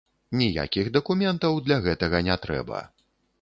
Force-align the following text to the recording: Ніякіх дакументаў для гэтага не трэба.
Ніякіх 0.39 0.89
дакументаў 0.95 1.61
для 1.67 1.77
гэтага 1.89 2.23
не 2.29 2.39
трэба. 2.47 2.81